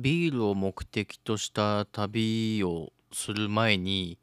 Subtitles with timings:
[0.00, 4.18] ビールを目的とした旅をする前に、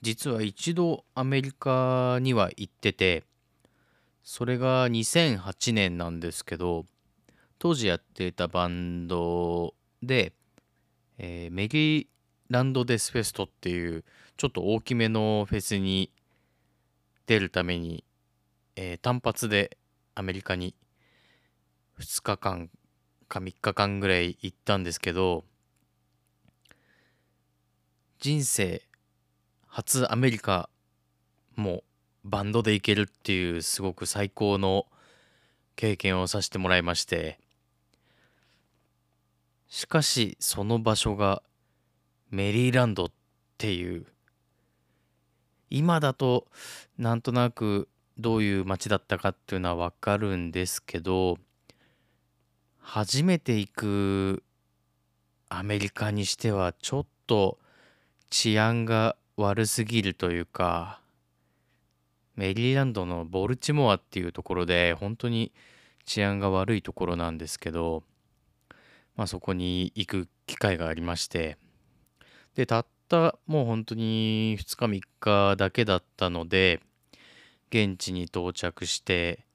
[0.00, 3.24] 実は一度アメリカには行ってて、
[4.22, 6.84] それが2008年なんですけど、
[7.58, 10.32] 当時やっていたバンドで、
[11.18, 12.06] えーメリー
[12.48, 14.04] ランドデスフェストっていう
[14.36, 16.12] ちょっと大きめのフェスに
[17.26, 18.04] 出るために、
[18.76, 19.76] えー単発で
[20.14, 20.76] アメリカに
[21.98, 22.70] 2日間
[23.28, 25.44] か3日間ぐらい行ったんですけど
[28.18, 28.82] 人生
[29.66, 30.70] 初アメリカ
[31.54, 31.84] も
[32.24, 34.86] バンドで行けるっていうすごく最高の
[35.76, 37.38] 経験をさせてもらいまして
[39.68, 41.42] しかしその場所が
[42.30, 43.08] メリーランドっ
[43.58, 44.06] ていう
[45.70, 46.46] 今だと
[46.98, 51.38] なんとなくどういう街だったかっていうのはわかるんですけど
[52.88, 54.44] 初めて行く
[55.48, 57.58] アメリカにしてはちょっと
[58.30, 61.00] 治安が悪すぎるというか
[62.36, 65.50] メリーランドのボルチモアっていうところで本当に
[66.04, 68.04] 治安が悪いところなんですけど
[69.16, 71.58] まあそこに行く機会がありまして。
[72.54, 76.80] でたったもう本当に2日3日だけだったので
[77.70, 79.45] 現地に到着して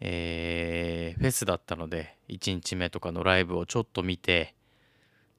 [0.00, 4.54] えーフェスだったので1日目とかのライブをちょっと見て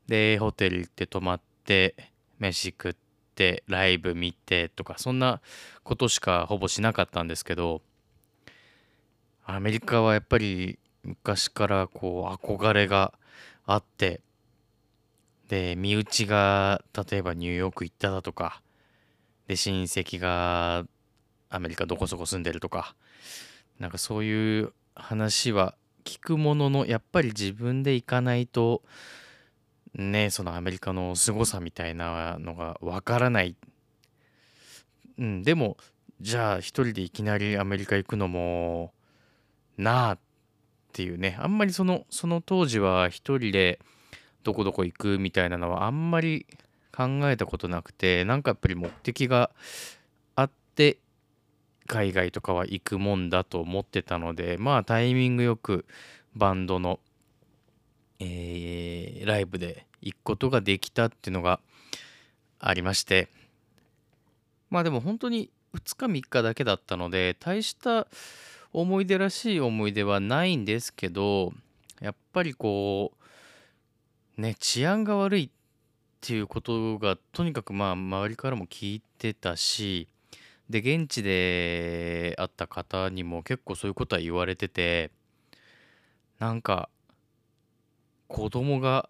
[0.08, 1.96] でホテル行って泊まって
[2.40, 2.96] 飯食っ
[3.36, 5.40] てライブ見てとかそんな
[5.84, 7.82] ことしかほぼしなかったんですけど
[9.46, 13.14] アメリカはやっぱり昔からこう憧れが
[13.66, 14.22] あって
[15.48, 18.62] で身内が例えばニューヨーク行っただとか
[19.48, 20.86] で親戚が
[21.50, 22.96] アメリカどこそこ住んでるとか
[23.80, 28.84] なんかそういう話は聞くもののやっぱり自分で行かないと
[29.94, 33.56] ねそのアメリカの凄さみたいなのがわからない、
[35.18, 35.78] うん、でも
[36.22, 38.92] じゃあ一人でいきなりアメリカ行くのも
[39.78, 40.20] なあっ
[40.92, 41.38] ていうね。
[41.40, 43.80] あんまりそのその当時は一人で
[44.44, 46.46] どこどこ行くみたいなのはあんまり
[46.92, 49.52] 考えたことなくてなんかやっぱり目的が
[50.36, 50.98] あって
[51.90, 55.86] 海外とかは行くもんだと思ってたのでまあタイミングよく
[56.36, 57.00] バンドの、
[58.20, 61.60] えーライブで行くことができたっていうのが
[62.60, 63.28] ありまして
[64.70, 68.08] まあでも本当に2日3日だけだったので大した
[68.72, 71.54] 思い出らしい思い出はないんですけど
[72.02, 73.12] やっぱりこ
[74.38, 75.50] うね治安が悪いっ
[76.22, 80.08] ていうことがとにかくまあ周りからも聞いてたし
[80.70, 85.12] で現地で会った方にも結構そういうことは言われてて
[86.38, 86.90] なんか
[88.28, 89.10] 子供が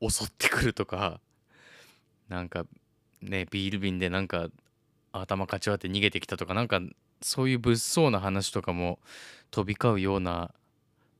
[0.00, 1.20] 襲ってくるとか
[2.28, 2.66] なんか
[3.22, 4.48] ねビール瓶でなんか
[5.12, 6.80] 頭かち割って逃げてきたとかなんか
[7.22, 8.98] そういう物騒な話とかも
[9.50, 10.52] 飛び交うような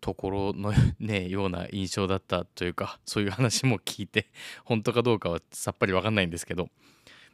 [0.00, 4.26] ところの ねような印象だったというかそういう話も聞いて
[4.64, 6.69] 本当かどうかはさっぱり分かんないんですけど、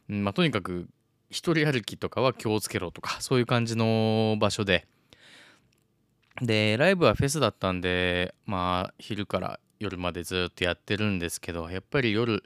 [0.07, 0.87] まあ、とにかく
[1.29, 4.87] 一人歩きとかは気をつけろとかそういう感じの場所で。
[6.41, 12.43] でライブはフェスだったんでまあ昼から夜までずっとやってるんですけどやっぱり夜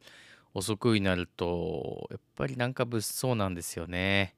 [0.55, 4.35] 遅くになるとやっぱりなんか物騒なんですよね。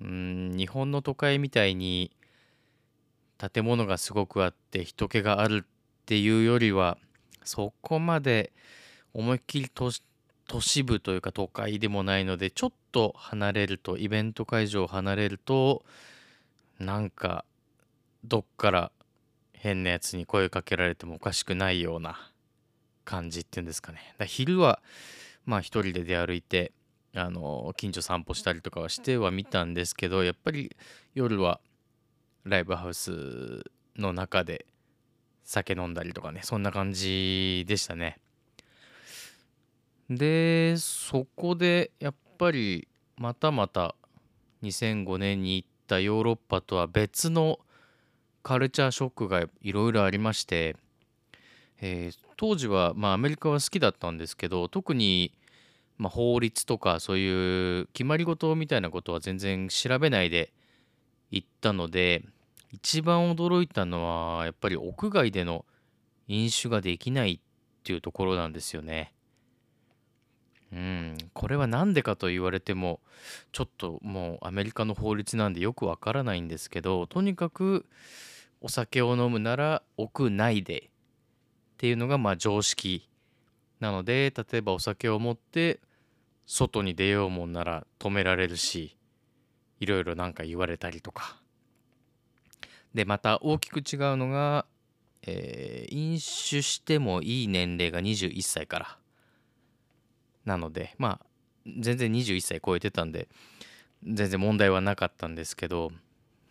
[0.00, 2.10] うん日本の都会みたいに
[3.38, 6.98] 建物がすごくあって人気があるっていうよりは
[7.44, 8.52] そこまで
[9.12, 10.02] 思いっきり都市
[10.46, 15.84] 都市部というか都会でもないのでちょっと離れるとイベント会場を離れると
[16.78, 17.44] なんか
[18.24, 18.92] どっから
[19.52, 22.30] 変なやつに声かけられてもおかしくないような
[23.04, 24.14] 感じっていうんですかね。
[24.18, 24.80] だ昼は
[25.46, 26.72] まあ一人で出歩いて
[27.14, 30.74] あの近所散歩したりとかはしてはみたんですけどやっぱり
[31.14, 31.60] 夜は
[32.44, 33.64] ライブハウス
[33.96, 34.66] の中で
[35.44, 38.18] 酒飲んだりとかねそんな感じでしたね。
[40.16, 43.94] でそこでやっぱりまたまた
[44.62, 47.60] 2005年に行ったヨーロッパとは別の
[48.42, 50.76] カルチャーショックがいろいろありまして、
[51.80, 55.32] えー当時はまあアメリカは好きだったんですけど特に
[55.98, 60.52] まあ法律とかそういう決まり事みたいなことは全然調べないで
[61.30, 62.24] 行ったので
[62.72, 65.64] 一番驚いたのはやっぱり屋外での
[66.26, 69.13] 飲酒ができないっていうところなんですよね。
[71.44, 73.00] これは何でかと言われても
[73.52, 77.84] ちょっともうアメリカの法律なんでよくわからないんですけどとにかく
[78.62, 80.90] お酒を飲むなら屋内でっ
[81.76, 83.10] ていうのがまあ常識
[83.78, 85.80] なので例えばお酒を持って
[86.46, 88.96] 外に出ようもんなら止められるし
[89.80, 91.36] いろいろなんか言われたりとか。
[92.94, 94.64] でまた大きく違うのが、
[95.26, 98.98] えー飲酒してもいい年齢が21歳から
[100.46, 101.33] なのでまあ
[101.66, 103.28] 全然21歳超えてたんで
[104.04, 105.90] 全然問題はなかったんですけど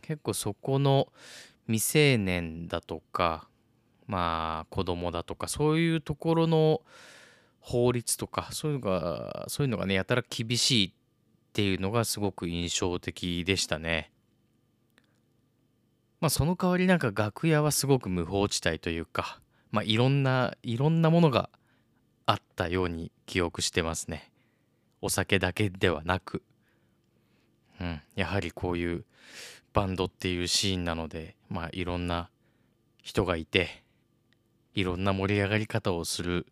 [0.02, 1.08] 結構そこの
[1.68, 3.48] 未成年だとか
[4.08, 6.82] まあ子供だとかそういうところの
[7.60, 10.92] 法律とかそういうのがそういうのがねやたら厳しいっ
[11.54, 14.12] ていうのがすごく印象的でしたね。
[16.20, 19.40] まあその代わりなんか楽屋はすごく無法地帯というか
[19.72, 21.50] まあいろんないろんなものが
[22.26, 24.33] あったように記憶してますね。
[25.04, 26.42] お酒だけではなく、
[27.82, 29.04] うん、やはりこういう
[29.74, 32.30] バンドっていうシーンなのでまあいろんな
[33.02, 33.84] 人がいて
[34.74, 36.48] いろんな盛り上がり方をする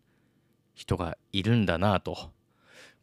[0.74, 2.30] 人がいるんだなと。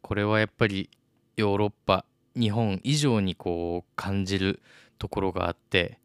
[0.02, 0.88] これはやっぱり
[1.36, 2.04] ヨーロッパ
[2.36, 4.62] 日本以上にこう感じる
[4.98, 5.98] ところがあって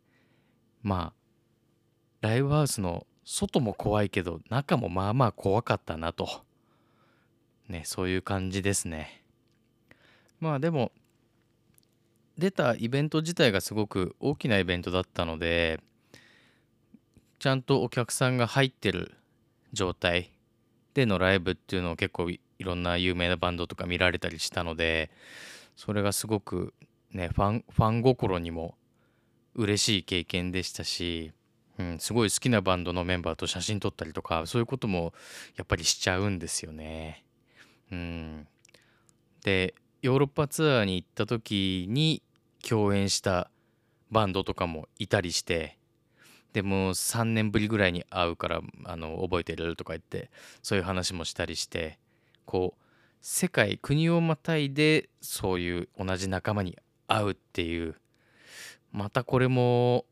[0.81, 1.13] ま
[2.21, 6.27] あライブハウスの外も怖いけど中もまあまあ怖かったなと。
[7.69, 9.25] ねそういう感じですね。
[10.39, 10.91] まあでも
[12.37, 15.79] 出たイベント自体がすごく大きなイベントだったので
[17.39, 19.13] ちゃんとお客さんが入ってる
[19.73, 20.31] 状態
[20.93, 25.11] でのライブっていうのを結構いろんな有名なバンドとか見られたりしたので
[25.75, 26.73] それがすごく
[27.11, 28.75] ねファンファン心にも
[29.55, 31.31] 嬉しい経験でしたし、
[31.77, 35.13] うん、すごい好きなバンドのメンバーと写真撮ったりとかそういうことも
[35.55, 37.23] やっぱりしちゃうんですよね。
[37.91, 38.47] うん、
[39.43, 42.21] でヨーロッパツアーに行った時に
[42.63, 43.49] 共演した
[44.11, 45.79] バンドとかもいたりして
[46.53, 50.29] でも3年ぶりぐらいに会うからあの覚えてるとか言って
[50.61, 51.97] そういう話もしたりして
[52.45, 52.81] こう
[53.19, 57.95] 世界国をまたいでそういう同じ仲間に会うっていう
[58.91, 60.05] またこれも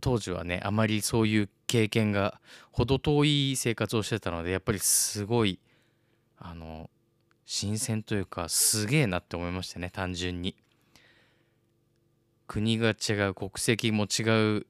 [0.00, 2.40] 当時はねあまりそういう経験が
[2.72, 5.60] 程遠い生活をしてたのでやっぱりすごい
[6.38, 6.88] あの
[7.46, 10.56] 新鮮というかすげえなって思いましたね単純に。
[12.46, 14.22] 国が違う国籍も違
[14.58, 14.66] う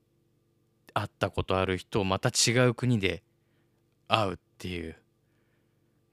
[0.94, 3.22] 会ったことある人をまた違う国で
[4.06, 4.96] 会うっていう、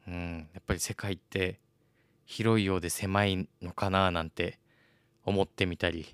[0.08, 1.60] うん、やっぱり世界って
[2.25, 4.57] 広いようで狭いのかななんて
[5.24, 6.07] 思ってみたり、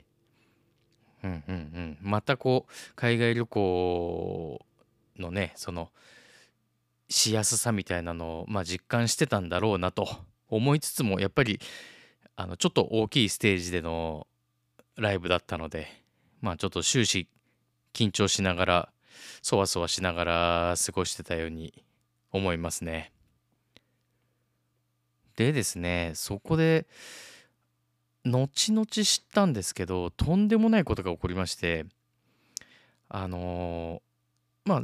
[1.24, 4.66] うんうんうん、またこう海外旅行
[5.18, 5.90] のねその
[7.10, 10.10] しやすさみたいなのを、まあ、実感してたんだろうなと
[10.50, 11.60] 思いつつもやっぱり
[12.36, 14.28] あのちょっと大きいステージでの
[14.96, 15.88] ライブだったので
[16.42, 17.28] まあちょっと終始
[17.94, 18.90] 緊張しながら
[19.42, 21.84] そわそわしながら過ごしてたように
[22.32, 23.12] 思いますね。
[25.36, 26.88] でですねそこで
[28.26, 31.86] 後々知ったんですけどとんでもないことが起こりまして
[33.10, 34.84] あのーまあ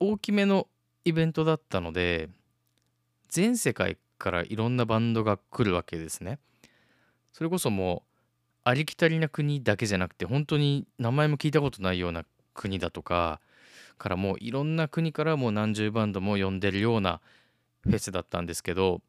[0.00, 0.66] 大きめの
[1.04, 2.28] イベントだったので
[3.28, 6.38] 全世界からいろんなバンドが来るわけですね。
[7.32, 8.14] それこそもう
[8.64, 12.24] ありきたりな国だけじゃなくて本当に名前も聞いたことないような
[12.54, 13.40] 国だとか
[13.98, 17.20] からもういろんな国からもう何十バンドも呼んでるような
[17.82, 19.02] フェスだったんですけど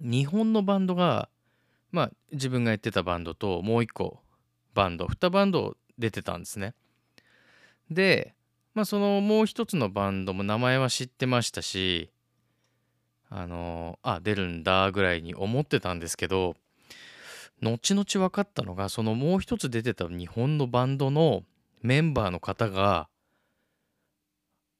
[0.00, 1.28] 日本のバンドが
[1.90, 4.20] まあ自分がやってたバンドともう一個
[4.74, 6.74] バンド2バンド出てたんですね。
[7.90, 8.34] で
[8.74, 12.10] まあそのもう一つのバンドも名前は知ってましたし
[13.30, 16.56] あのあ出るんだぐらいに思ってたんですけど
[17.60, 21.42] 後々分かったのがそのもう一つ出てた日本のバンドの
[21.82, 23.08] メンバーの方が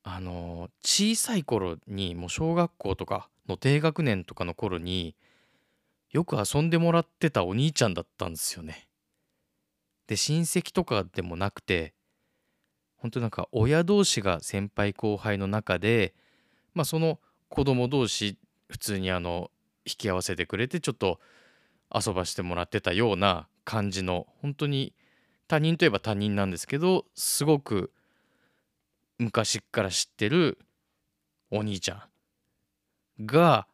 [0.03, 5.15] あの小さい頃にもう小学校とかの低学年とかの頃に
[6.11, 8.89] よく遊んでもらってたお兄ちゃんだったんですよね。
[10.07, 11.93] で親戚とかでもなくて
[12.97, 16.15] 本当なんか親同士が先輩後輩の中で
[16.73, 18.39] まあその子供同士
[18.69, 19.51] 普通にあの
[19.87, 21.21] 引き合わせてくれてちょっと
[21.95, 24.95] 遊ばしてもらってたような感じの本当に
[25.47, 27.93] 他人といえば他人なんですけどすごく
[29.19, 30.59] 昔から知ってる
[31.51, 32.07] お兄ちゃ
[33.21, 33.67] んが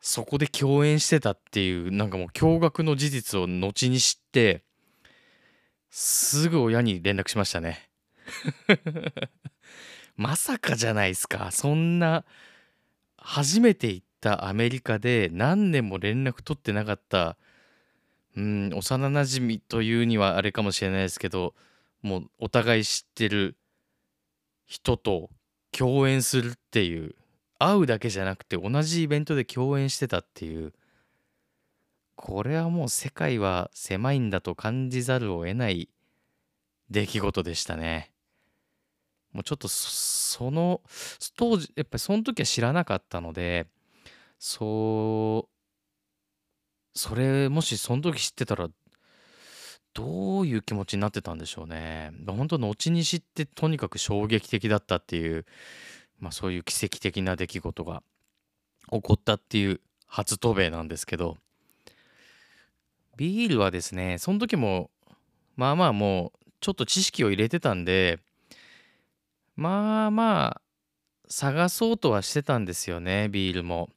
[0.00, 4.62] そこで共演してたっていうなんかもう驚愕の事実を後に知って
[5.90, 7.88] すぐ親に連絡しましたね。
[10.16, 11.50] まさかじゃないですか。
[11.50, 12.24] そんな
[13.28, 17.36] 初めて行ったアメリカで何年も連絡取ってなかった
[18.36, 21.52] うん幼なじみというにはあれかもしれないですけど
[22.02, 23.56] もうお互い知ってる
[24.64, 25.30] 人と
[25.72, 27.16] 共演するっていう
[27.58, 30.72] 会うだけじゃなくて同じイベントで共演してたっていう
[32.14, 35.88] これはもう世界は狭いんだと感じざるを得ない
[36.90, 38.12] 出来事でしたね。
[39.36, 40.80] もうちょっとその
[41.36, 43.66] 当時やっぱりその時は知らなかったので
[44.38, 48.68] そうそれもしその時知ってたら
[49.92, 52.12] どういう気持ちになってたんでしょうね。
[52.26, 55.44] 本当後に知ってとにかく衝撃的だったっていう、
[56.18, 58.02] まあ、そういう奇跡的な出来事が
[58.90, 61.36] 起こったっていう初渡米なんですけど
[63.18, 64.90] ビールはですねその時も
[65.56, 68.18] まあまあもうちょっと知識を入れてたんで
[69.56, 70.60] まあまあ
[71.28, 73.90] 探そうとはしてたんですよねビールも。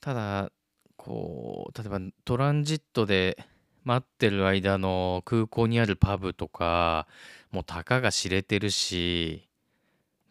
[0.00, 0.52] ただ
[0.96, 3.38] こう例えばトランジットで
[3.84, 7.06] 待ってる間の空港にあるパブとか
[7.50, 9.48] もうたかが知れてるし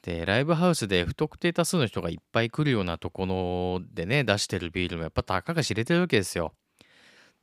[0.01, 6.53] でライブハウスで不特定多数の人がいっぱい来るようなところでね出してるビールもやっぱたかが知れてるわけですよ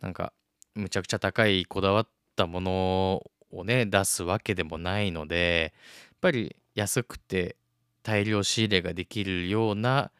[0.00, 0.32] なんか
[0.74, 7.56] むちゃくちゃ高いこだわったものをね出すわけでもないのでやっぱり安くて
[8.02, 10.12] 大量仕入れができるような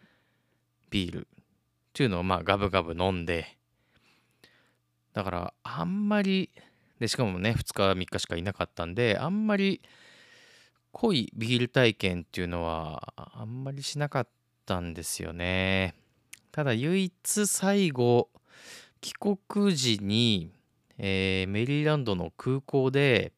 [0.90, 1.20] ビール。
[1.20, 1.24] っ
[1.92, 3.58] ていうのをまあガブガブ飲んで。
[5.12, 6.50] だからあんまり
[6.98, 9.80] でしかもね2日3日しかいなかったんであんまり
[10.92, 14.28] 濃いビール体験っていうのはあんまりしなかっ
[14.64, 15.94] たんですよね。
[16.52, 18.30] ただ唯一最後
[19.02, 20.52] 帰国時に、
[20.96, 23.32] えー、メリーランドの空港で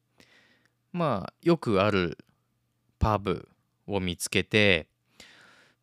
[0.93, 2.19] まあよくある
[2.99, 3.49] パブ
[3.87, 4.87] を見つけて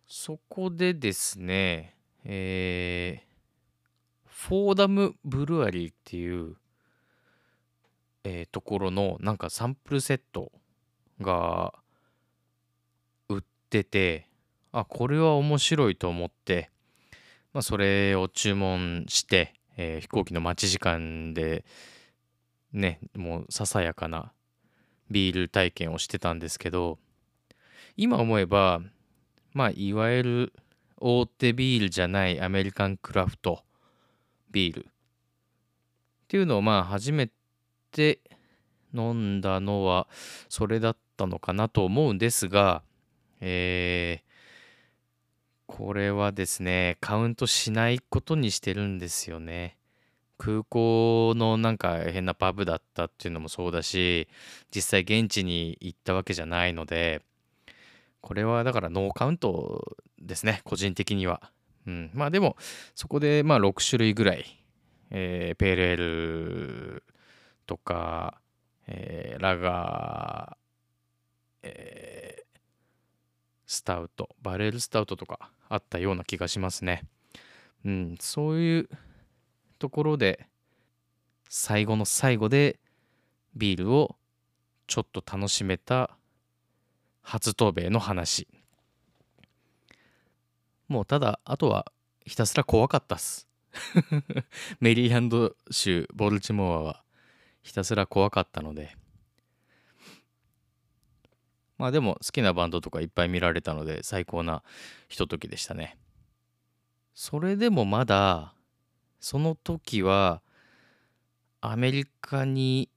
[0.07, 3.35] そこでですねえー
[4.35, 6.55] フォーダムブルアリーっていう、
[8.25, 10.51] えー、ところのなんかサンプルセット
[11.19, 11.73] が
[13.27, 13.41] 売っ
[13.71, 14.27] てて
[14.71, 16.69] あこれは面白いと思って、
[17.53, 21.65] まあ、それを注文して、えー、飛行機の待ち時間で
[22.71, 24.31] ねもうささやかな
[25.09, 26.99] ビール体験をしてたんですけど
[27.97, 28.81] 今思えば
[29.53, 30.53] まあいわゆる
[30.97, 33.63] 大手ビールじゃないアメリカンクラフト
[34.51, 34.87] ビールっ
[36.27, 37.29] ていうのをまあ初め
[37.91, 38.19] て
[38.93, 40.07] 飲んだのは
[40.49, 42.81] それだったのかなと思うんですが、
[43.41, 49.77] えー、これはですねカウントしないことにしてるんですよね。
[50.37, 54.27] 空港のなんか変なパブだったっていうのもそうだし
[54.73, 57.21] 実際現地に行ったわけじゃないので
[58.25, 61.51] これはだからノーカウントですね個人的には。
[61.85, 62.57] うん、まあでも
[62.95, 64.63] そこでまあ6種類ぐらい、
[65.11, 67.03] えー、ペールエール
[67.67, 68.41] とか、
[68.87, 72.59] えー、ラガー、えー、
[73.67, 77.03] スタウトバレルスタウトとかあったような気がしますね。
[77.85, 78.89] うん、そういう
[79.77, 80.47] ところで
[81.47, 82.79] 最後の最後で
[83.55, 84.15] ビールを
[84.87, 86.17] ちょっと楽しめた
[87.25, 88.47] 初渡米の話
[90.87, 91.91] もうただ、あとは
[92.23, 93.47] ひたすら怖かったっす。
[94.79, 97.03] メリーランド州ボルチモアは
[97.63, 98.95] ひたすら怖かったので。
[101.79, 104.63] まあでも好きなバンドとかいっぱい見られたので最高な
[105.09, 105.97] ひとときでしたね。
[107.15, 108.53] それでもまだ
[109.19, 110.43] その時は
[111.59, 112.89] アメリカに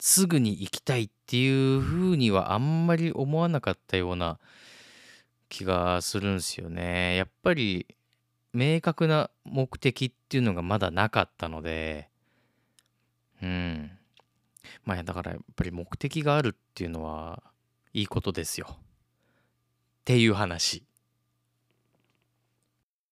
[0.00, 4.38] すぐに行きたいっていうふうにはあんまり思わなかったような
[5.48, 7.16] 気がするんですよね。
[7.16, 7.86] やっぱり
[8.52, 12.10] 明確な目的っていうのがまだなかったので、
[13.42, 13.90] うん。
[14.84, 17.42] まあだからやっぱり目的があるっていうのは
[17.94, 18.66] いいことですよ。
[18.70, 18.76] っ
[20.04, 20.84] ていう話。